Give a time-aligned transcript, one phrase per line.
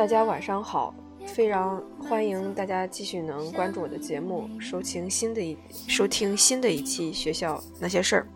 [0.00, 0.94] 大家晚上好，
[1.26, 1.78] 非常
[2.08, 5.54] 欢迎大家继续能关注我的节目，收听新的一
[5.88, 8.26] 收听新的一期学校那些事儿。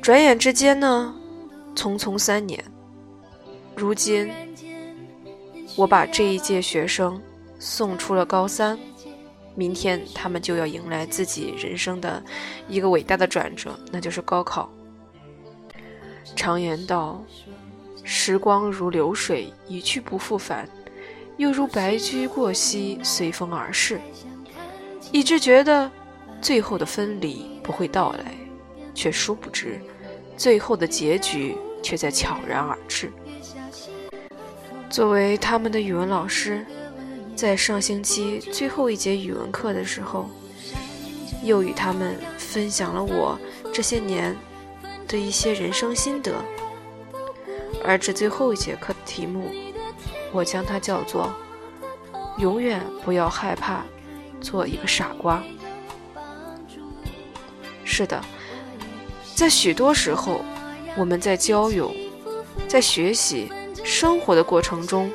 [0.00, 1.14] 转眼之间呢，
[1.76, 2.64] 匆匆三年，
[3.76, 4.30] 如今
[5.76, 7.20] 我把这一届学生
[7.58, 8.78] 送出了高三，
[9.54, 12.22] 明天他们就要迎来自己人生的
[12.66, 14.70] 一个伟大的转折，那就是高考。
[16.34, 17.22] 常言道。
[18.12, 20.66] 时光如流水，一去不复返；
[21.36, 24.00] 又如白驹过隙，随风而逝。
[25.12, 25.88] 一直觉得
[26.42, 28.34] 最后的分离不会到来，
[28.96, 29.80] 却殊不知，
[30.36, 33.12] 最后的结局却在悄然而至。
[34.90, 36.66] 作为他们的语文老师，
[37.36, 40.28] 在上星期最后一节语文课的时候，
[41.44, 43.38] 又与他们分享了我
[43.72, 44.36] 这些年
[45.06, 46.34] 的一些人生心得。
[47.90, 49.50] 而这最后一节课的题目，
[50.30, 51.28] 我将它叫做
[52.38, 53.84] “永远不要害怕
[54.40, 55.42] 做一个傻瓜”。
[57.82, 58.22] 是的，
[59.34, 60.44] 在许多时候，
[60.96, 61.92] 我们在交友、
[62.68, 63.50] 在学习、
[63.82, 65.10] 生活的过程中，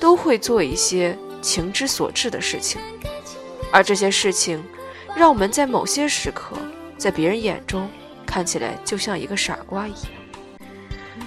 [0.00, 2.80] 都会做一些情之所至的事情，
[3.70, 4.64] 而这些事情，
[5.14, 6.56] 让我们在某些时刻，
[6.96, 7.86] 在别人眼中
[8.24, 10.23] 看起来就像一个傻瓜一样。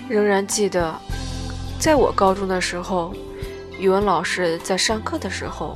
[0.09, 0.95] 仍然记得，
[1.77, 3.13] 在我高中的时候，
[3.77, 5.75] 语文老师在上课的时候，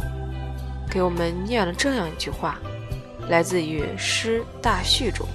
[0.89, 2.57] 给我们念了这样一句话，
[3.27, 5.27] 来自于《诗大序》中：“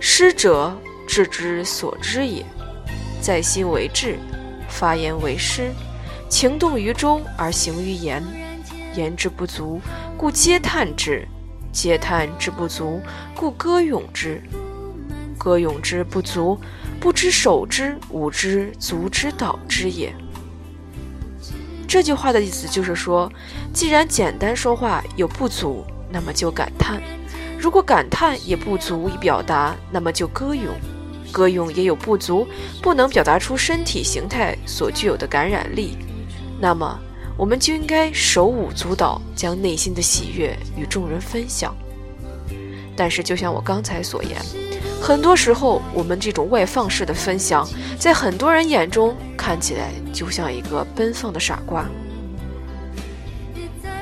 [0.00, 0.76] 师者，
[1.06, 2.44] 智之所知也，
[3.20, 4.18] 在心为志，
[4.68, 5.70] 发言为师，
[6.28, 8.20] 情动于中而行于言，
[8.96, 9.80] 言之不足，
[10.16, 11.24] 故嗟叹之；
[11.72, 13.00] 嗟叹之不足，
[13.32, 14.40] 故歌咏之；
[15.38, 16.58] 歌咏之不足。”
[17.00, 20.14] 不知手之，舞之足之蹈之也。
[21.86, 23.30] 这句话的意思就是说，
[23.72, 27.00] 既然简单说话有不足，那么就感叹；
[27.58, 30.74] 如果感叹也不足以表达，那么就歌咏；
[31.30, 32.46] 歌咏也有不足，
[32.82, 35.96] 不能表达出身体形态所具有的感染力，
[36.60, 36.98] 那么
[37.36, 41.74] 我们就应该手舞足蹈，将内心的喜悦与众人分享。
[42.96, 44.65] 但是，就像我刚才所言。
[45.06, 47.64] 很多时候，我们这种外放式的分享，
[47.96, 51.86] 在很多人眼中看起来就像一个奔放的傻瓜。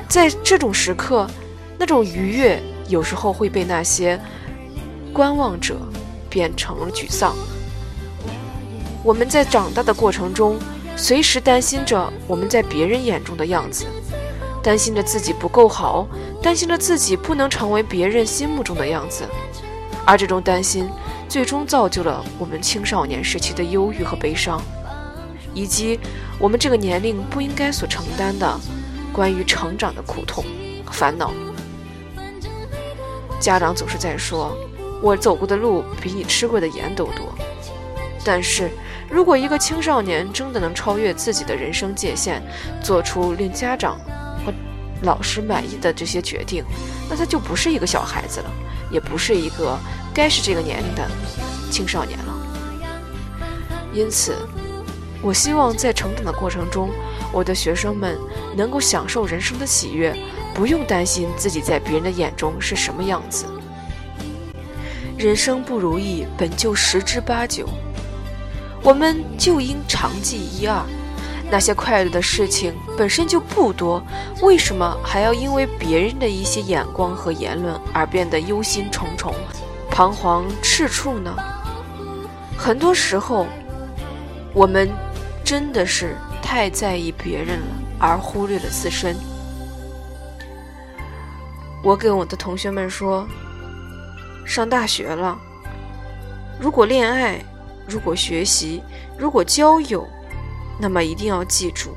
[0.08, 1.28] 在这种时刻，
[1.78, 4.18] 那种愉悦有时候会被那些
[5.12, 5.76] 观望者
[6.30, 7.36] 变成了沮丧。
[9.02, 10.58] 我们在长大的过程中，
[10.96, 13.84] 随时担心着我们在别人眼中的样子，
[14.62, 16.08] 担心着自己不够好，
[16.42, 19.24] 担心着自己不能成为别人心目中的样子。
[20.06, 20.88] 而这种担心，
[21.28, 24.60] 最终造就了我们青少年时期的忧郁和悲伤，
[25.54, 25.98] 以及
[26.38, 28.60] 我们这个年龄不应该所承担的
[29.12, 30.44] 关于成长的苦痛、
[30.90, 31.32] 烦恼。
[33.40, 34.56] 家长总是在说
[35.02, 37.34] ：“我走过的路比你吃过的盐都多。”
[38.24, 38.70] 但是，
[39.10, 42.42] 如果一个青少年真的能超越自己的人生界限，
[42.82, 43.98] 做出令家长
[45.04, 46.64] 老师满意的这些决定，
[47.08, 48.50] 那他就不是一个小孩子了。
[48.90, 49.76] 也不是一个
[50.12, 51.08] 该是这个年龄的
[51.70, 52.34] 青少年了。
[53.92, 54.36] 因此，
[55.20, 56.90] 我希望在成长的过程中，
[57.32, 58.16] 我的学生们
[58.56, 60.14] 能够享受人生的喜悦，
[60.54, 63.46] 不用担心自己在别人的眼中是什么样子。
[65.18, 67.68] 人生不如意，本就十之八九，
[68.82, 70.84] 我们就应常记一二。
[71.50, 74.02] 那些快乐的事情本身就不多，
[74.42, 79.32] 为什么还要因为别人的一些眼光和言论而变得忧心忡忡、
[79.90, 81.32] 彷徨赤处呢？
[82.56, 83.46] 很多时候，
[84.52, 84.90] 我们
[85.44, 87.66] 真的是太在意别人了，
[88.00, 89.14] 而忽略了自身。
[91.84, 93.28] 我跟我的同学们说，
[94.44, 95.38] 上大学了，
[96.58, 97.38] 如果恋爱，
[97.86, 98.82] 如果学习，
[99.16, 100.08] 如果交友。
[100.84, 101.96] 那么一定要记住，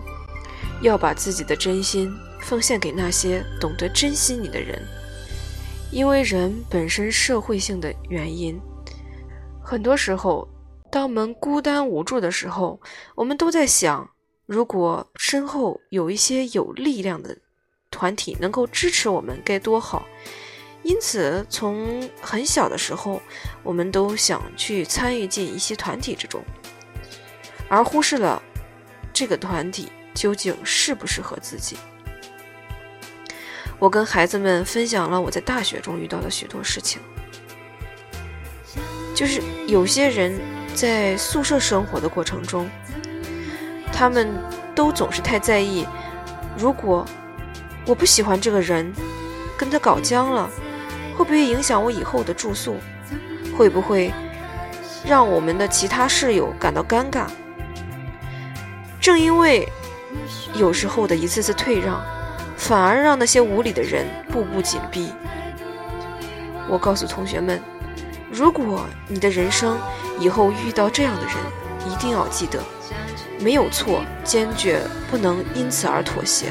[0.81, 4.81] 要把自己的真心奉献给那些懂得珍惜你的人，
[5.91, 8.57] 因为人本身社会性的原因，
[9.61, 10.47] 很多时候，
[10.89, 12.79] 当我们孤单无助的时候，
[13.13, 14.09] 我们都在想，
[14.45, 17.37] 如果身后有一些有力量的
[17.91, 20.07] 团体能够支持我们，该多好。
[20.83, 23.21] 因此，从很小的时候，
[23.63, 26.41] 我们都想去参与进一些团体之中，
[27.67, 28.41] 而忽视了。
[29.19, 31.75] 这个团体究竟适不适合自己？
[33.79, 37.01] 我跟孩子们分享了我在大学中遇到的许多事情，
[39.15, 40.39] 就是有些人
[40.75, 42.69] 在宿舍生活的过程中，
[43.91, 44.29] 他们
[44.75, 45.87] 都总是太在意，
[46.55, 47.03] 如果
[47.87, 48.93] 我不喜欢这个人，
[49.57, 50.47] 跟他搞僵了，
[51.17, 52.77] 会不会影响我以后的住宿？
[53.57, 54.13] 会不会
[55.03, 57.25] 让我们的其他室友感到尴尬？
[59.07, 59.65] 正因为
[60.54, 62.04] 有时候的一次次退让，
[62.57, 65.13] 反而让那些无理的人步步紧逼。
[66.68, 67.63] 我告诉同学们，
[68.30, 69.80] 如果你的人生
[70.19, 71.36] 以后遇到这样的人，
[71.89, 72.62] 一定要记得，
[73.39, 76.48] 没有错，坚决不能因此而妥协。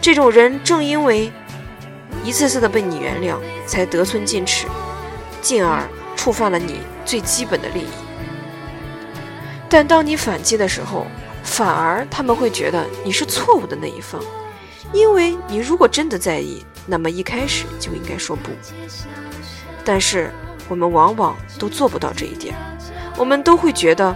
[0.00, 1.28] 这种人正因为
[2.22, 4.68] 一次次的被你原谅，才得寸进尺，
[5.42, 5.82] 进而
[6.14, 7.88] 触犯了你最基本的利益。
[9.68, 11.04] 但当你反击的时候，
[11.48, 14.22] 反而他们会觉得你是错误的那一方，
[14.92, 18.50] 因为你如果真的在意，那么一开始就应该说不。
[19.84, 20.30] 但是
[20.68, 22.54] 我们往往都做不到这一点，
[23.16, 24.14] 我们都会觉得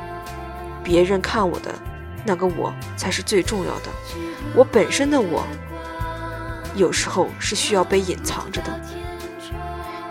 [0.84, 1.74] 别人看我的
[2.24, 3.88] 那个我才是最重要的，
[4.54, 5.42] 我本身的我
[6.76, 8.80] 有时候是需要被隐藏着的。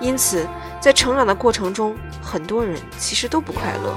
[0.01, 0.45] 因此，
[0.81, 3.95] 在成长的过程中，很多人其实都不快乐。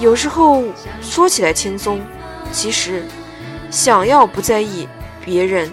[0.00, 0.64] 有时候
[1.02, 2.00] 说起来轻松，
[2.50, 3.04] 其实
[3.70, 4.88] 想要不在意
[5.22, 5.70] 别人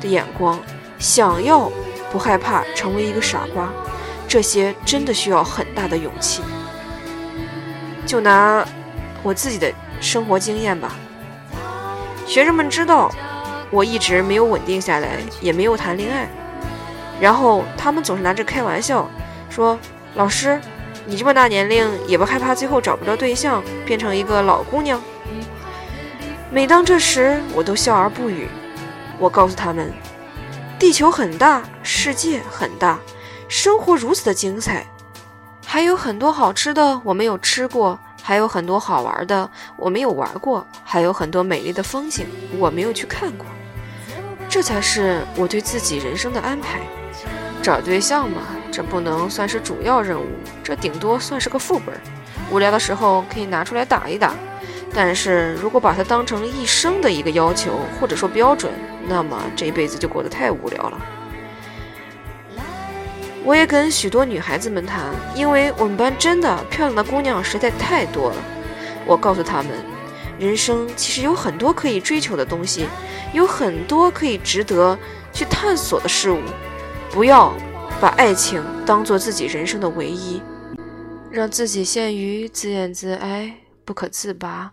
[0.00, 0.58] 的眼光，
[0.98, 1.70] 想要
[2.10, 3.68] 不害怕成为一个傻瓜，
[4.26, 6.40] 这些真的需要很大的勇气。
[8.06, 8.66] 就拿
[9.22, 9.70] 我自己的
[10.00, 10.96] 生活经验吧，
[12.26, 13.12] 学生们知道
[13.70, 16.26] 我一直没有稳定下来，也没有谈恋爱，
[17.20, 19.06] 然后他们总是拿着开玩笑
[19.50, 19.78] 说
[20.16, 20.58] ：“老师。”
[21.06, 25.00] 你这么大年龄也不害怕最后找不着对象，变成一个老姑娘？
[26.50, 28.48] 每当这时，我都笑而不语。
[29.18, 29.92] 我告诉他们，
[30.78, 32.98] 地球很大，世界很大，
[33.48, 34.86] 生活如此的精彩，
[35.64, 42.26] 还有很多好吃的我没有吃过，还有很多好玩的我没有玩过，还有很多美丽的风景
[42.58, 43.46] 我没有去看过。
[44.48, 46.80] 这才是我对自己人生的安排。
[47.62, 48.42] 找对象嘛。
[48.76, 50.26] 这不能算是主要任务，
[50.62, 51.98] 这顶多算是个副本。
[52.50, 54.34] 无聊的时候可以拿出来打一打，
[54.92, 58.70] 但是如果把它当成一生的一个要求或者说标准，
[59.08, 61.00] 那么这一辈子就过得太无聊了。
[63.42, 68.36] 我也跟许多女孩子们谈，因为我们班真的漂亮的姑娘实在太多了。
[69.06, 69.70] 我告诉她们，
[70.38, 72.86] 人生其实有很多可以追求的东西，
[73.32, 74.98] 有很多可以值得
[75.32, 76.40] 去探索的事物，
[77.10, 77.54] 不要。
[77.98, 80.42] 把爱情当做自己人生的唯一，
[81.30, 83.56] 让自己陷于自怨自哀、
[83.86, 84.70] 不可自拔、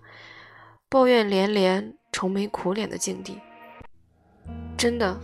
[0.89, 3.39] 抱怨连连、愁眉苦脸的境地。
[4.75, 5.17] 真的，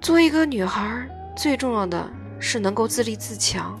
[0.00, 2.10] 做一个女孩，最重要的
[2.40, 3.80] 是能够自立自强。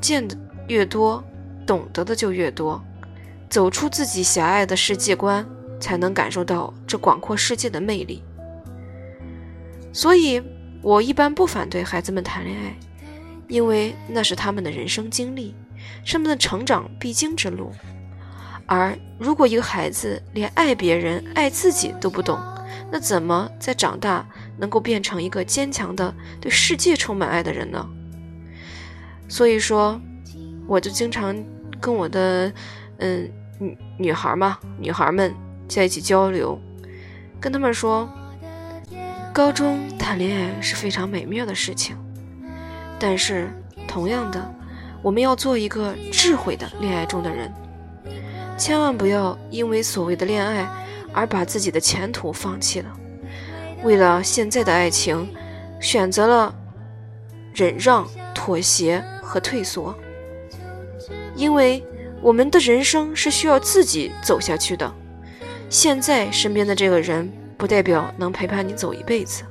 [0.00, 0.34] 见的
[0.68, 1.22] 越多，
[1.66, 2.82] 懂得的就越多，
[3.50, 5.46] 走出自己狭隘的世界观，
[5.78, 8.22] 才能感受到这广阔世界的魅力。
[9.94, 10.42] 所以。
[10.84, 12.76] 我一般不反对孩子们谈恋爱，
[13.48, 15.54] 因为那是他们的人生经历，
[16.04, 17.72] 是他们的成长必经之路。
[18.66, 22.38] 而如果一个孩子连爱别人、爱自己都不懂，
[22.92, 27.88] 那怎么在长大能够变成一个坚强的、对世界充满爱的人呢？
[29.26, 29.98] 所以说，
[30.66, 31.34] 我就经常
[31.80, 32.52] 跟我的
[32.98, 35.34] 嗯女女孩嘛、女孩们
[35.66, 36.60] 在一起交流，
[37.40, 38.06] 跟他们说。
[39.34, 41.96] 高中谈恋爱是非常美妙的事情，
[43.00, 43.50] 但是
[43.88, 44.54] 同样的，
[45.02, 47.52] 我们要做一个智慧的恋爱中的人，
[48.56, 50.64] 千万不要因为所谓的恋爱
[51.12, 52.96] 而把自己的前途放弃了。
[53.82, 55.28] 为了现在的爱情，
[55.80, 56.54] 选择了
[57.52, 59.92] 忍让、妥协和退缩，
[61.34, 61.84] 因为
[62.22, 64.94] 我们的人生是需要自己走下去的。
[65.68, 67.28] 现在身边的这个人。
[67.64, 69.42] 不代表能陪伴你走一辈子，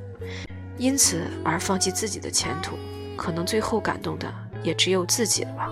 [0.77, 2.75] 因此而放弃自己的前途，
[3.17, 5.67] 可能最后感动的也只有自己了吧。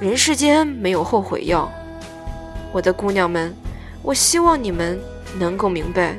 [0.00, 1.70] 人世间没有后悔药，
[2.72, 3.54] 我的姑娘们，
[4.02, 4.98] 我希望你们
[5.38, 6.16] 能够明白，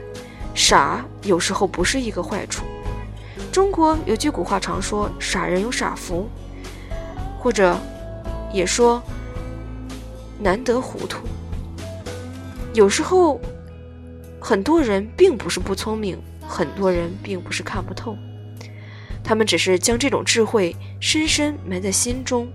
[0.53, 2.63] 傻有时候不是一个坏处。
[3.51, 6.29] 中国有句古话常说“傻人有傻福”，
[7.41, 7.75] 或者
[8.53, 9.01] 也说
[10.37, 11.25] “难得糊涂”。
[12.75, 13.41] 有时候。
[14.45, 18.17] 很多人并不是不聪明，很多人并不是看不透，
[19.23, 22.51] 他们只是将这种智慧深深埋在心中，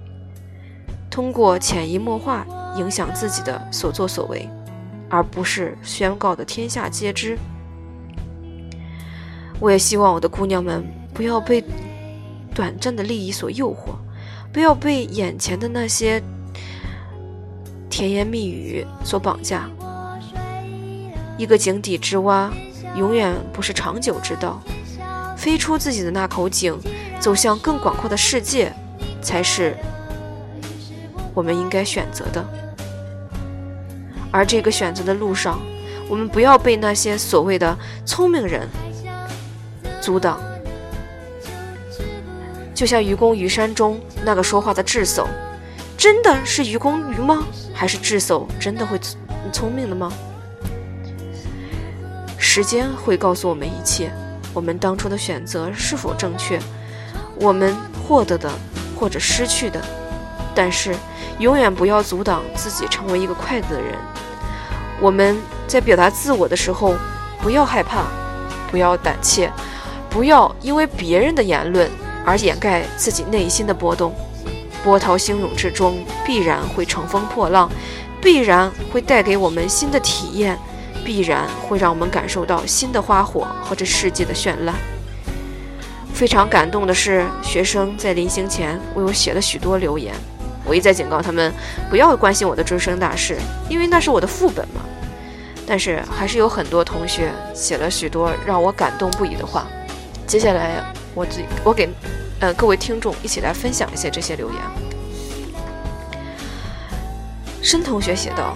[1.11, 4.47] 通过潜移默化影响自己的所作所为，
[5.09, 7.39] 而不是宣告的天下皆知。
[9.59, 11.65] 我也希望我的姑娘们不要被
[12.55, 13.97] 短暂的利益所诱惑，
[14.53, 16.23] 不要被眼前的那些
[17.89, 19.71] 甜言蜜语所绑架。
[21.39, 22.53] 一个井底之蛙，
[22.97, 24.61] 永远不是长久之道。
[25.37, 26.77] 飞出自己的那口井，
[27.21, 28.73] 走向更广阔的世界，
[29.23, 29.77] 才是
[31.33, 32.45] 我们应该选择的。
[34.33, 35.61] 而这个选择的路上，
[36.09, 38.69] 我们不要被那些所谓的聪明人
[40.01, 40.41] 阻挡。
[42.75, 45.25] 就像愚公移山中那个说话的智叟，
[45.97, 47.45] 真的是愚公愚吗？
[47.73, 48.99] 还是智叟真的会
[49.53, 50.13] 聪明的吗？
[52.51, 54.11] 时间会告诉我们一切。
[54.55, 56.59] 我们当初的选择是否正确？
[57.39, 58.51] 我们获得的
[58.99, 59.79] 或者失去的，
[60.55, 60.97] 但是
[61.41, 63.95] 永远不要阻挡自己成为一个快乐的人。
[64.99, 65.37] 我们
[65.67, 66.95] 在表达自我的时候，
[67.43, 68.05] 不要害怕，
[68.71, 69.53] 不要胆怯，
[70.09, 71.91] 不要因为别人的言论
[72.25, 74.15] 而掩盖自己内心的波动。
[74.83, 77.71] 波涛汹涌之中，必然会乘风破浪，
[78.23, 80.59] 必然会带给我们新的体验。
[81.09, 84.75] 必然会让我们感受到新的花火和这世界的绚烂。
[86.13, 90.15] 非常感动的是，学生在临行前为我写了许多留言。
[90.67, 91.51] 我一再警告他们
[91.89, 93.39] 不要关心我的追生大事，
[93.71, 94.83] 因为那是我的副本嘛。
[95.67, 99.67] 但是还是有很多同学写了许多让我感动不已的话。
[100.27, 100.85] 接下来，
[101.15, 101.89] 我自我给
[102.41, 104.61] 呃各位听众一起来分享一些这些留言。
[107.63, 108.53] 申同学写道：“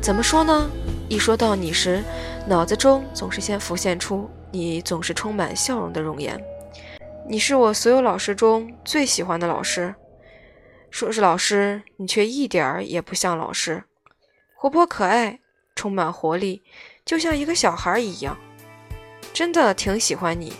[0.00, 0.66] 怎么说呢？”
[1.08, 2.02] 一说到你时，
[2.48, 6.36] 脑子中总是先浮现出你总是充满笑容的容颜。
[7.28, 9.94] 你是我所有老师中最喜欢的老师。
[10.90, 13.84] 说是老师，你却一点儿也不像老师。
[14.54, 15.38] 活泼可爱，
[15.76, 16.62] 充满活力，
[17.04, 18.36] 就像一个小孩一样。
[19.32, 20.52] 真的挺喜欢你，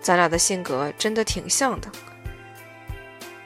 [0.00, 1.88] 咱俩的性格真的挺像的。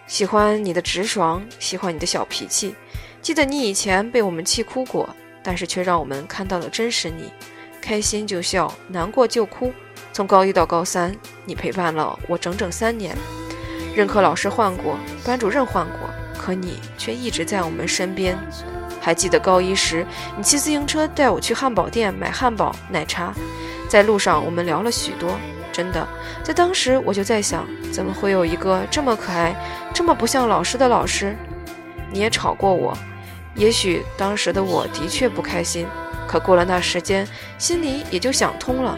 [0.07, 2.75] 喜欢你的直爽，喜欢你的小脾气。
[3.21, 5.09] 记得你以前被我们气哭过。
[5.49, 7.33] 但是却让我们看到了真实你，
[7.81, 9.73] 开心就笑，难过就哭。
[10.13, 13.17] 从高一到高三，你陪伴了我整整三年。
[13.97, 18.39] 任课老师换过，班主任换过，可你却一直在我们身边。
[19.01, 23.33] 还记得高一时，你骑自行车带我去汉堡店买汉堡、奶茶，
[23.89, 25.31] 在路上我们聊了许多。
[25.73, 26.07] 真的，
[26.45, 29.57] 在当时我就在想，怎么会有一个这么可爱、
[29.95, 31.35] 这么不像老师的老师？
[32.13, 32.95] 你也吵过我。
[33.59, 35.85] 也许当时的我的确不开心，
[36.29, 37.27] 可过了那时间，
[37.59, 38.97] 心里也就想通了。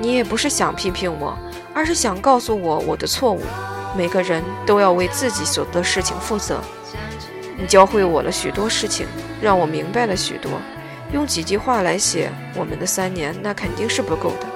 [0.00, 1.38] 你也不是想批评我，
[1.74, 3.42] 而是想告诉我我的错误。
[3.94, 6.58] 每个人都要为自己所做的事情负责。
[7.58, 9.06] 你教会我了许多事情，
[9.42, 10.50] 让我明白了许多。
[11.12, 14.46] 用几句话来写我们的三年，那肯定是不够的。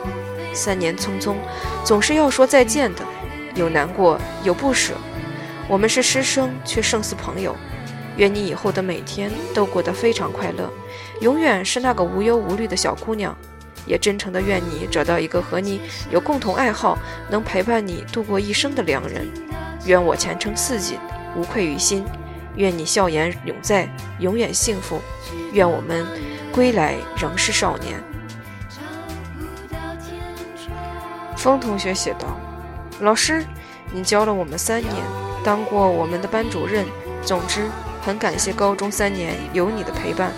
[0.54, 1.34] 三年匆匆，
[1.84, 3.02] 总是要说再见的，
[3.54, 4.94] 有难过，有不舍。
[5.68, 7.54] 我们是师生，却胜似朋友。
[8.16, 10.70] 愿你以后的每天都过得非常快乐，
[11.20, 13.36] 永远是那个无忧无虑的小姑娘。
[13.84, 16.96] 也真诚的愿你找到一个和你有共同爱好、
[17.28, 19.28] 能陪伴你度过一生的良人。
[19.86, 20.98] 愿我前程似锦，
[21.34, 22.04] 无愧于心。
[22.54, 23.88] 愿你笑颜永在，
[24.20, 25.00] 永远幸福。
[25.52, 26.06] 愿我们
[26.52, 28.00] 归来仍是少年。
[31.36, 32.38] 风同学写道
[33.00, 33.44] ：“老师，
[33.92, 34.94] 你教了我们三年，
[35.42, 36.86] 当过我们的班主任。
[37.24, 37.62] 总之。”
[38.04, 40.32] 很感谢高中三年有你的陪伴，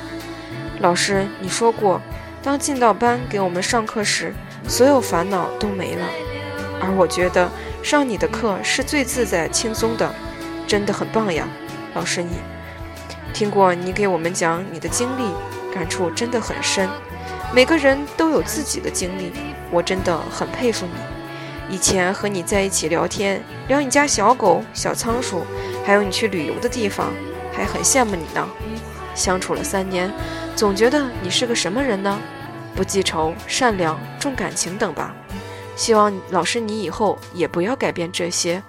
[0.81, 1.99] 老师，你说过，
[2.43, 4.35] 当进到班给我们上课时，
[4.69, 6.07] 所有烦恼都没了。
[6.79, 7.51] 而我觉得
[7.83, 10.15] 上你的课是最自在轻松的，
[10.67, 11.49] 真的很棒呀，
[11.95, 12.37] 老师你。
[13.33, 15.25] 听过你给我们讲你的经历，
[15.75, 16.87] 感触真的很深。
[17.55, 19.33] 每个人都有自己的经历，
[19.71, 21.75] 我真的很佩服你。
[21.75, 25.47] 以前和你在一起聊天，聊你家小狗、小仓鼠，
[25.87, 27.11] 还有你去旅游的地方。
[27.57, 28.49] 还很羡慕你呢，
[29.15, 30.13] 相处了三年，
[30.57, 32.21] 总觉得你是个什么人呢？
[32.75, 35.15] 不记仇、善良、重感情等吧。
[35.77, 38.63] 希望老师你以后也不要改变这些，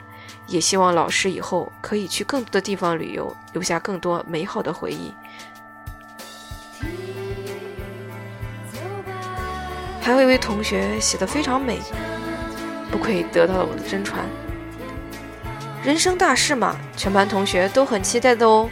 [0.47, 5.13] 也希望老师以后可以去更多的地方旅游，留下更多美好的回忆。
[10.01, 11.79] 还有一位同学写的非常美，
[12.91, 14.23] 不愧得到了我的真传。
[15.85, 18.67] 人生大事嘛，全班同学都很期待的哦。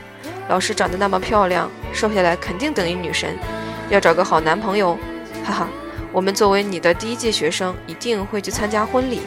[0.50, 3.38] 老师长得那么漂亮，瘦下来肯定等于女神，
[3.88, 4.98] 要找个好男朋友，
[5.46, 5.68] 哈哈。
[6.12, 9.22] 我们作为你的第一届学生，一定会去参加婚礼。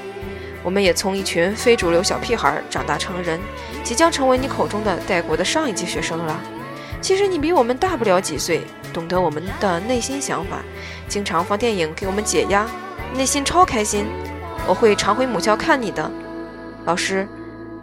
[0.64, 3.38] 我们也从一群非主流小屁孩长大成人，
[3.85, 6.40] 即将成为你口中的带国的上一届学生了。
[7.00, 8.62] 其实你比我们大不了几岁，
[8.93, 10.59] 懂得我们的内心想法，
[11.07, 12.66] 经常放电影给我们解压，
[13.14, 14.07] 内心超开心。
[14.66, 16.11] 我会常回母校看你的。
[16.85, 17.26] 老师，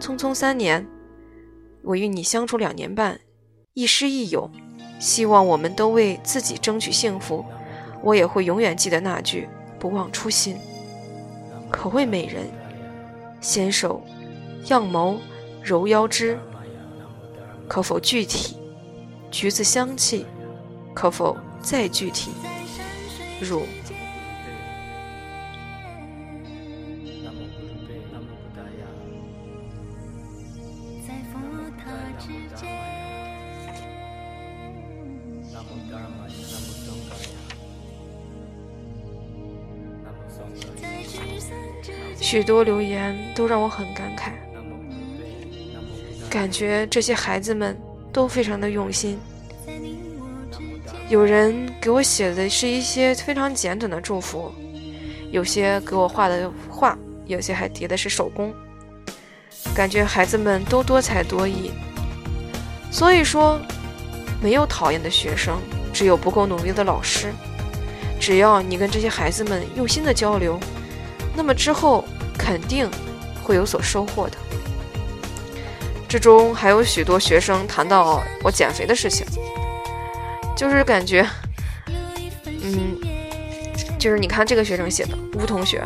[0.04, 0.86] 匆匆三年，
[1.82, 3.18] 我与你相处两年半，
[3.72, 4.50] 亦师亦友，
[5.00, 7.42] 希望我们都为自己争取幸福。
[8.02, 9.48] 我也会永远记得那句
[9.80, 10.58] “不忘初心”。
[11.72, 12.50] 可谓美人，
[13.40, 14.02] 纤手
[14.66, 15.16] 样眸
[15.62, 16.38] 柔腰肢，
[17.66, 18.58] 可否具体？
[19.30, 20.26] 橘子香气，
[20.92, 22.30] 可否再具体？
[23.40, 23.62] 如。
[42.34, 44.32] 许多留言都让我很感慨，
[46.28, 47.78] 感觉这些孩子们
[48.12, 49.16] 都非常的用心。
[51.08, 54.52] 有人给我写的是一些非常简短的祝福，
[55.30, 58.52] 有些给我画的画，有些还叠的是手工。
[59.72, 61.70] 感觉孩子们都多才多艺，
[62.90, 63.60] 所以说
[64.42, 65.56] 没有讨厌的学生，
[65.92, 67.32] 只有不够努力的老师。
[68.18, 70.58] 只要你跟这些孩子们用心的交流，
[71.36, 72.04] 那么之后。
[72.44, 72.86] 肯定
[73.42, 74.36] 会有所收获的。
[76.06, 79.26] 之中还有许多学生谈到我减肥的事情，
[80.54, 81.26] 就是感觉，
[82.46, 82.98] 嗯，
[83.98, 85.82] 就是你看这个学生写的，吴同学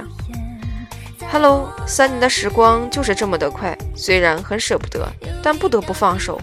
[1.30, 5.08] ，Hello，三年的时光就是这么的快，虽然很舍不得，
[5.40, 6.40] 但不得不放手。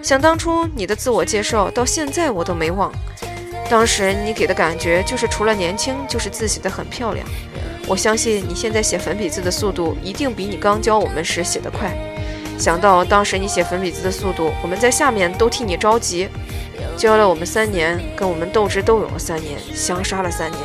[0.00, 2.92] 想当初你的自我介绍到现在我都没忘，
[3.68, 7.26] 当时你给的感觉就是除了年轻，就是字写的很漂亮。
[7.88, 11.92] 我相信你现在写粉笔字的速度一定比你刚教我们时写得快。
[12.58, 16.28] 想到当时你写粉笔字的速度，我们在下面都替你着急。
[16.96, 20.62] 教了我们三年，跟我们斗智斗勇了三年，相杀了三年。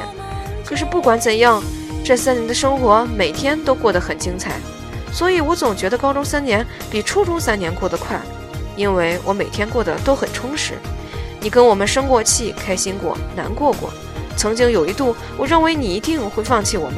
[0.66, 1.62] 可是不管怎样，
[2.04, 4.54] 这三年的生活每天都过得很精彩。
[5.12, 8.18] 所以我总觉得高中三年比初中三年过得快，
[8.78, 10.76] 因为我每天过得都很充实。
[11.42, 13.92] 你跟我们生过气，开心过，难过过。
[14.38, 16.98] 曾经有一度，我认为你一定会放弃我们，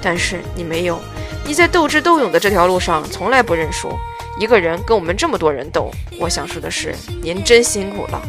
[0.00, 0.98] 但是你没有。
[1.44, 3.90] 你在斗智斗勇的这条路上从来不认输，
[4.38, 5.90] 一个人跟我们这么多人斗。
[6.18, 8.22] 我想说的是，您真辛苦了，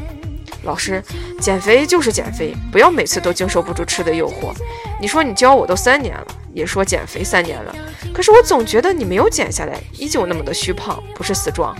[0.63, 1.03] 老师。
[1.39, 4.53] 减肥就是减肥，不要每次都经受不住吃的诱惑。
[4.99, 7.75] 你说你教我都三年了，也说减肥三年了，
[8.13, 11.75] 可是我总觉得你没有减下来，依旧那么的虚胖，不是死状。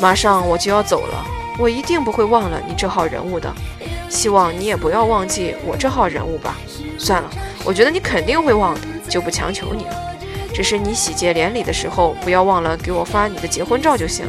[0.00, 1.24] 马上我就要走了，
[1.58, 3.52] 我一定不会忘了你这号人物的。
[4.08, 6.56] 希望你也不要忘记我这号人物吧。
[6.98, 7.30] 算了，
[7.64, 9.94] 我觉得你肯定会忘的，就不强求你了。
[10.54, 14.24] 只是你喜结连理的时候，不要忘了给我发你的结婚照就行。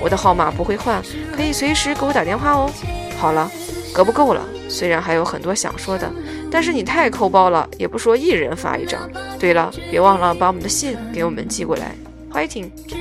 [0.00, 1.02] 我的号码不会换，
[1.36, 2.70] 可以随时给我打电话哦。
[3.18, 3.50] 好了，
[3.92, 4.42] 够不够了？
[4.68, 6.10] 虽然还有很多想说的，
[6.50, 9.08] 但是你太抠包了，也不说一人发一张。
[9.38, 11.94] 对了，别忘了把我们的信给我们寄过来。
[12.30, 12.99] 欢迎。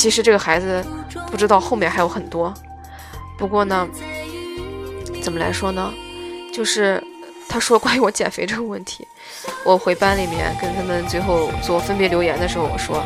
[0.00, 0.82] 其实这个孩子
[1.30, 2.54] 不知道后面还有很多，
[3.38, 3.86] 不过呢。
[5.22, 5.92] 怎么来说呢？
[6.50, 7.02] 就是
[7.46, 9.06] 他说关于我减肥这个问题，
[9.62, 13.04] 我回班里面跟他们最后做分别留言的时候，我说，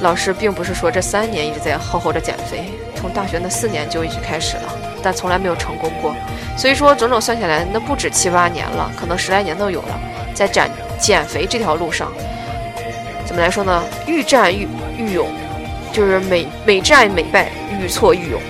[0.00, 6.14] 老师并不是说这三年一直在好好的减肥，从大学那四年就已经开始了，但从来没有成功过。
[6.56, 10.00] 所以说，整整算下来，那不止七八年了，可能十来年都有了，
[10.32, 12.12] 在减减肥这条路上，
[13.26, 13.82] 怎么来说呢？
[14.06, 15.28] 愈战愈愈勇，
[15.92, 18.40] 就是每每战每败，愈挫愈勇。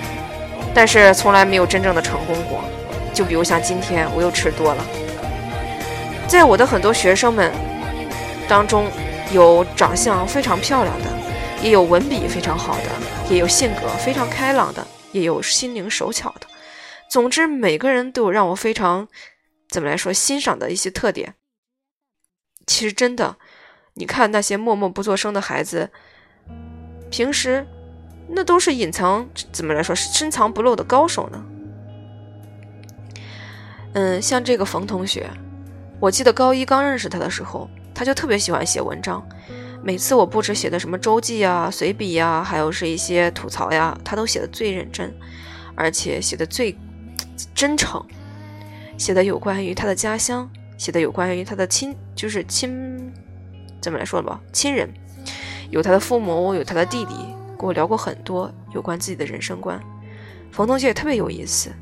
[0.74, 2.62] 但是从来没有真正的成功过，
[3.12, 4.85] 就比如像今天我又吃多了。
[6.29, 7.53] 在我的很多学生们
[8.48, 8.87] 当中，
[9.33, 11.07] 有长相非常漂亮的，
[11.62, 12.90] 也有文笔非常好的，
[13.31, 16.46] 也有性格非常开朗的，也有心灵手巧的。
[17.11, 19.09] 总之，每个人都有让我非常
[19.70, 21.35] 怎么来说欣赏的一些特点。
[22.66, 23.37] 其实真的，
[23.94, 25.90] 你看那些默默不作声的孩子，
[27.10, 27.66] 平时。
[28.30, 31.42] 那都是隐藏，怎么来说深藏不露的高手呢？
[33.94, 35.30] 嗯，像这个冯同学，
[35.98, 39.26] 我记得高一刚认识他的时候，他就特别喜欢写文章。
[39.82, 45.10] 每次我布置写的什么周记呀、随笔呀，还有是一些吐槽呀，他都写的最认真，
[45.74, 46.76] 而且写的最
[47.54, 48.04] 真诚，
[48.98, 53.10] 写的有关于他的家乡，写的有关于他的亲，就是亲，
[53.80, 54.92] 怎么来说吧，亲人，
[55.70, 57.14] 有他的父母，有他的弟弟。
[57.59, 59.81] 跟我聊过很多有关自己的人生观，
[60.52, 61.72] 冯同学也特别有意思。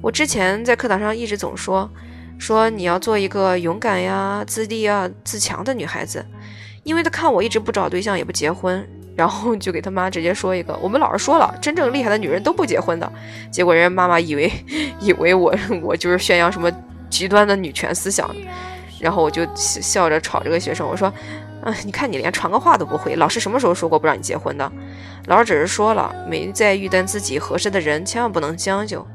[0.00, 1.88] 我之前在课堂上一直总说，
[2.40, 6.26] 说你要做一个勇敢呀、自立啊、自强的女孩子，
[6.82, 13.12] 因为他看我一直不找对象也不结婚，然后就给他妈直接说一个，我们老师说了，真正厉害的女人都不结婚的。
[13.48, 14.50] 结果人家妈妈以为
[14.98, 16.68] 以为我 我就是宣扬什么
[17.08, 18.28] 极端的女权思想，
[18.98, 21.12] 然后我就笑着吵这个学生，我说。
[21.62, 24.70] 嗯，你看你连传个话都不会，老师什么时候说过不让你结婚的？
[25.26, 29.06] 老师只是说了，没在遇到自己合适的人，千万不能将就。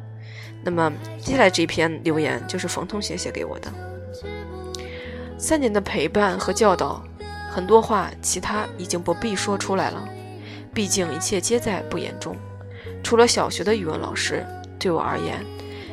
[0.64, 3.72] 那么接下来这篇留言就是冯同学写给我的。
[5.38, 7.04] 三年的陪伴和教导，
[7.52, 10.08] 很多话其他已经不必说出来了，
[10.74, 12.36] 毕竟一切皆在不言中。
[13.04, 14.46] 除了小学的语文老师，
[14.80, 15.46] 对我而言，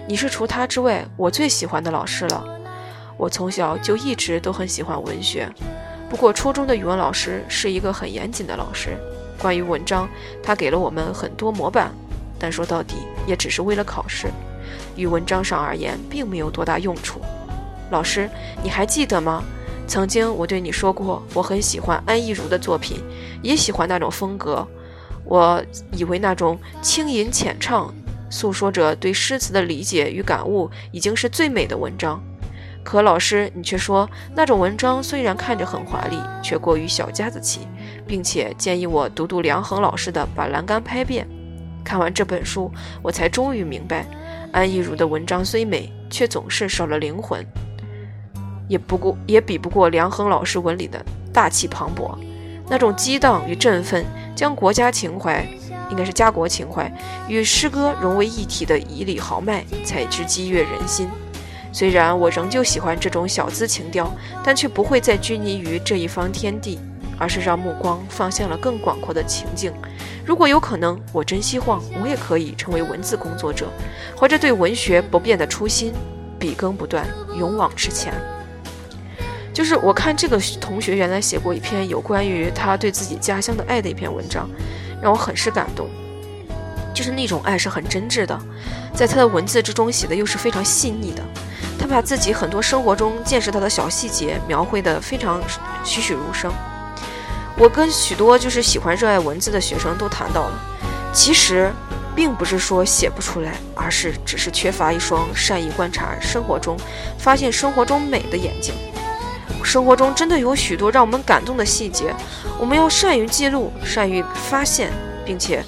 [0.09, 2.45] 你是除他之外我最喜欢的老师了。
[3.17, 5.49] 我从小就一直都很喜欢文学，
[6.15, 8.97] 不过初中的语文老师是一个很严谨的老师。
[9.37, 10.09] 关于文章，
[10.45, 11.93] 他给了我们很多模板，
[12.39, 12.95] 但说到底
[13.27, 14.29] 也只是为了考试，
[14.95, 17.21] 于文章上而言并没有多大用处。
[17.91, 18.31] 老师，
[18.63, 19.43] 你还记得吗？
[19.89, 23.03] 曾经我对你说过，我很喜欢安意如的作品，
[23.43, 24.65] 也喜欢那种风格。
[25.25, 25.61] 我
[25.97, 27.93] 以为那种轻吟浅唱，
[28.31, 32.23] 诉说着对诗词的理解与感悟，已经是最美的文章。
[32.85, 37.67] 可老师，你却说那种文章虽然看着很华丽，却过于小家子气，
[38.07, 41.27] 并且建议我读读梁衡老师的《把栏杆拍遍》。
[41.83, 42.71] 看完这本书，
[43.03, 44.07] 我才终于明白，
[44.53, 47.45] 安忆如的文章虽美，却总是少了灵魂，
[48.69, 52.17] 也不过也比不过梁衡老师文里的大气磅礴，
[52.69, 54.05] 那种激荡与振奋，
[54.37, 55.47] 将国家情怀，
[55.91, 56.91] 应该是家国情怀，
[57.29, 61.09] 与诗歌融为一体的迤逦豪迈，才知激悦人心。
[61.75, 64.09] 虽然我仍旧喜欢这种小资情调，
[64.45, 66.79] 但却不会再拘泥于这一方天地，
[67.19, 69.73] 而是让目光放向了更广阔的情境。
[70.25, 73.67] 如果有可能，我真希望我也可以成为文字工作者，
[74.17, 75.93] 怀着对文学不变的初心，
[76.39, 77.05] 笔耕不断，
[77.37, 78.15] 勇往直前。
[79.53, 84.49] 就是我看这个同学原来写过一篇有关于他对自己家乡的爱的一篇文章，
[85.03, 85.89] 让我很是感动。
[86.95, 88.41] 就是那种爱是很真挚的，
[88.95, 91.23] 在他的文字之中写的又是非常细腻的。
[91.79, 95.43] 他把自己很多生活中见识到的小细节描绘得非常
[95.85, 96.53] 栩栩如生。
[97.57, 100.61] 我跟许多就是喜欢热爱文字的学生都谈到了，
[101.13, 101.73] 其实
[102.15, 106.77] 并不是说写不出来，而是只是缺乏一双善于观察生活中、
[107.19, 108.75] 发现生活中美的眼睛。
[109.63, 112.15] 生活中真的有许多让我们感动的细节，
[112.59, 114.93] 我们要善于记录、善于发现，
[115.25, 115.65] 并且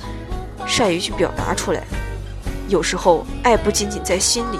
[0.67, 1.83] 善于去表达出来。
[2.69, 4.59] 有时候，爱不仅仅在心里，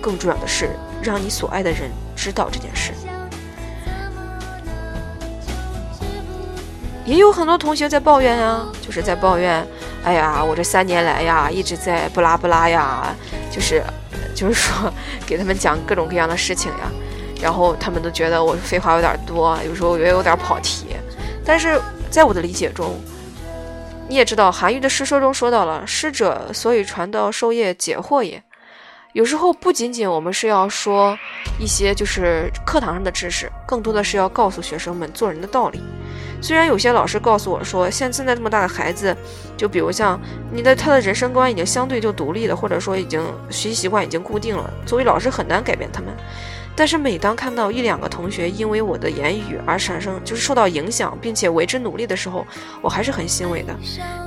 [0.00, 0.70] 更重要的是。
[1.02, 2.92] 让你所爱的人知道这件事。
[7.04, 9.64] 也有很多同学在抱怨呀，就是在抱怨，
[10.02, 13.14] 哎呀，我这三年来呀，一直在不拉不拉呀，
[13.48, 13.80] 就是，
[14.34, 14.92] 就是说
[15.24, 16.90] 给他们讲各种各样的事情呀，
[17.40, 20.96] 然后他们都觉得我废话有点多，有时候也有点跑题。
[21.44, 21.80] 但是
[22.10, 22.98] 在我的理解中，
[24.08, 28.42] 你也知道，韩愈的诗说中说到了“师者，所以传道授业解惑也”。
[29.16, 31.18] 有时候不仅仅我们是要说
[31.58, 35.80] 一些就是课堂上的知识，更多的是要告诉学生们做人的道理。
[36.42, 39.16] 虽然有些老师告诉我说，像现在这么大的孩子，
[39.56, 40.20] 就比如像
[40.52, 46.14] 你的他的人生观已经相对就独立了，或者说已经学习习惯已经固定了，作为老师很难改变他们。
[46.76, 52.46] 但是每当看到一两个同学因为我的言语而产生就是受到影响，并且为之努力的时候，
[52.82, 53.74] 我还是很欣慰的。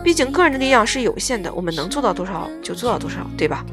[0.04, 3.64] 毕竟个人的力量是有限的，我们能做到多少就做到多少，对吧？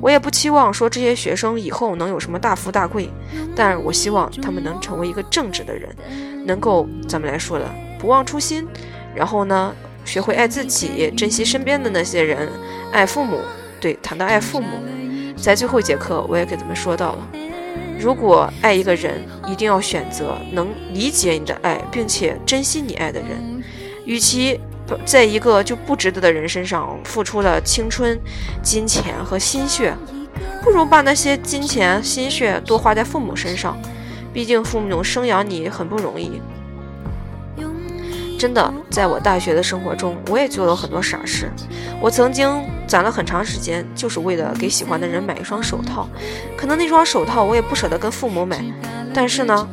[0.00, 3.10] 我也不期望说这些学生以后能有什么大富大贵，
[3.56, 5.88] 但我希望他们能成为一个正直的人，
[6.46, 8.66] 能够咱们来说的不忘初心，
[9.14, 12.48] 然后呢，学会爱自己，珍惜身边的那些人，
[12.92, 13.40] 爱父母。
[13.80, 14.68] 对，谈到爱父母，
[15.36, 17.28] 在最后一节课我也给他们说到了，
[17.98, 23.62] 如果爱一个人，一定要选择能理解你的爱，并且珍惜你爱的人，
[24.04, 24.60] 与其。
[25.04, 28.18] 在一个就不值得的人身上付出了青春、
[28.62, 29.94] 金钱和心血，
[30.62, 33.76] 不如把那些金钱、心血多花在父母身上。
[34.32, 36.40] 毕竟父母生养你很不容易。
[38.38, 41.50] 真的，在我大学的生活中，我也做了很多傻事。
[42.00, 42.48] 我曾经
[42.86, 46.08] 攒了很长时间，就是为了给喜欢的人买一双手套。
[46.56, 48.64] 可能那双手套我也不舍得跟父母买，
[49.12, 49.68] 但是呢，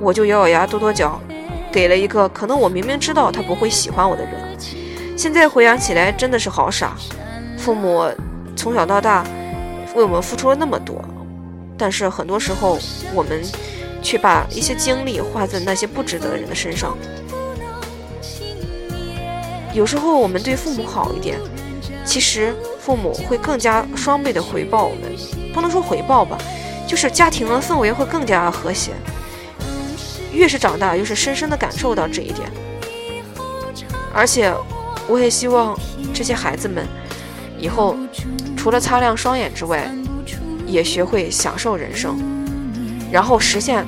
[0.00, 1.20] 我就咬咬牙跺跺脚。
[1.70, 4.56] 给了一个可能我明明知道他不会喜欢我的人，
[5.16, 6.96] 现在回想起来真的是好傻。
[7.58, 8.08] 父母
[8.56, 9.24] 从小到大
[9.94, 11.04] 为我们付出了那么多，
[11.76, 12.78] 但是很多时候
[13.14, 13.42] 我们
[14.02, 16.96] 却把一些精力花在那些不值得的人的身上。
[19.74, 21.38] 有时候我们对父母好一点，
[22.04, 25.14] 其实父母会更加双倍的回报我们，
[25.52, 26.38] 不能说回报吧，
[26.86, 28.92] 就是家庭的氛围会更加和谐。
[30.32, 32.50] 越是长大，越是深深的感受到这一点。
[34.12, 34.52] 而且，
[35.06, 35.78] 我也希望
[36.12, 36.86] 这些孩子们
[37.58, 37.96] 以后
[38.56, 39.90] 除了擦亮双眼之外，
[40.66, 42.18] 也学会享受人生，
[43.10, 43.86] 然后实现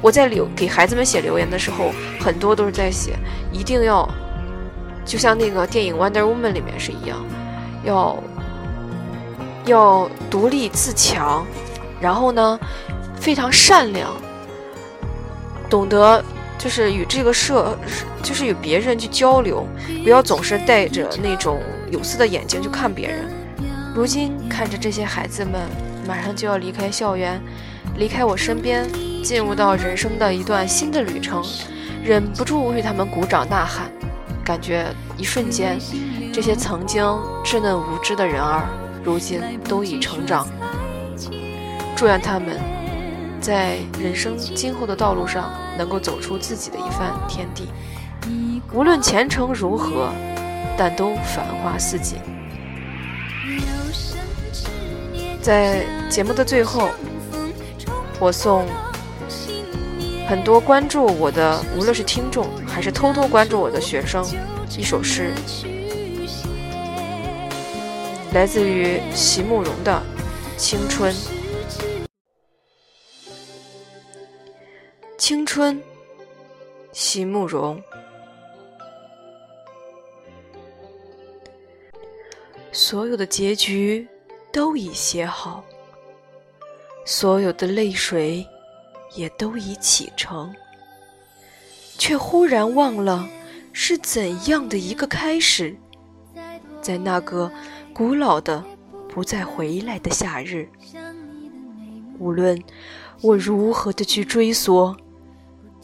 [0.00, 3.16] 我在留给孩子们写留言的时候，很多都是在写，
[3.50, 4.08] 一定要，
[5.04, 7.24] 就像那个电影《Wonder Woman》里面是一样，
[7.84, 8.16] 要
[9.64, 11.46] 要独立自强，
[12.00, 12.58] 然后呢，
[13.16, 14.10] 非常善良，
[15.68, 16.24] 懂得
[16.58, 17.76] 就是与这个社，
[18.22, 19.66] 就是与别人去交流，
[20.02, 23.28] 不要总是带着那种有色的眼睛去看别人。
[23.94, 25.62] 如今看着这些孩子们
[26.06, 27.40] 马上就要离开校园，
[27.96, 28.88] 离开我身边。
[29.24, 31.42] 进入到人生的一段新的旅程，
[32.04, 33.90] 忍不住为他们鼓掌呐喊，
[34.44, 34.84] 感觉
[35.16, 35.78] 一瞬间，
[36.30, 37.02] 这些曾经
[37.42, 38.68] 稚嫩无知的人儿，
[39.02, 40.46] 如今都已成长。
[41.96, 42.60] 祝愿他们
[43.44, 47.68] 在人生今后的道路上能够走出自己的一番天地，
[48.72, 50.10] 无论前程如何，
[50.78, 52.16] 但都繁花似锦。
[55.42, 56.88] 在节目的最后，
[58.18, 58.64] 我送。
[60.26, 64.24] 很多关注我的，无论是听众还是偷偷关注我的学生，
[64.78, 65.34] 一首诗，
[68.32, 70.02] 来自于席慕容的
[70.58, 71.12] 《青春》。
[75.26, 75.82] 青春，
[76.92, 77.82] 席慕容。
[82.70, 84.06] 所有的结局
[84.52, 85.64] 都已写好，
[87.06, 88.46] 所有的泪水。
[89.14, 90.54] 也都已启程，
[91.96, 93.26] 却忽然忘了
[93.72, 95.74] 是怎样的一个开始，
[96.82, 97.50] 在那个
[97.94, 98.62] 古老的
[99.08, 100.68] 不再回来的夏日，
[102.18, 102.62] 无论
[103.22, 104.94] 我如何的去追索，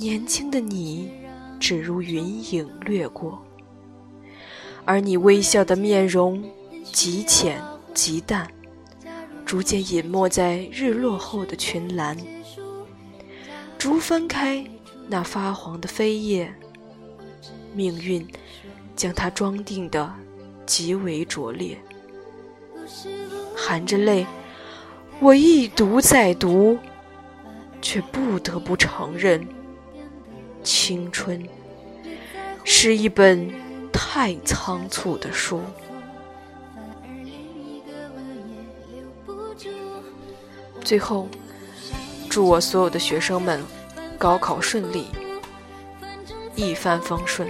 [0.00, 1.12] 年轻的你
[1.58, 3.38] 只如云影掠过，
[4.86, 6.42] 而你微笑的面容
[6.90, 8.50] 极浅极淡，
[9.44, 12.16] 逐渐隐没在日落后的群岚。
[13.76, 14.64] 逐翻开
[15.06, 16.50] 那发黄的飞叶，
[17.74, 18.26] 命运
[18.96, 20.10] 将它装订的
[20.64, 21.78] 极为拙劣。
[23.54, 24.26] 含着泪，
[25.20, 26.78] 我一读再读，
[27.82, 29.46] 却不得不承认，
[30.62, 31.46] 青春
[32.64, 33.53] 是一本
[33.92, 35.61] 太仓促的书。
[40.85, 41.29] 最后。
[42.29, 43.61] 祝我所有的学生们
[44.16, 45.07] 高考顺利，
[46.55, 47.49] 一帆风顺。